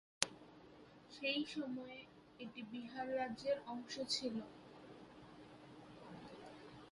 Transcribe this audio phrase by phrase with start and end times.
[1.11, 1.97] সেই সময়ে
[2.39, 4.35] এটি বিহার রাজ্যের অংশ ছিল।